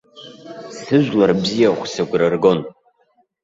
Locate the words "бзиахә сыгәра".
1.41-2.27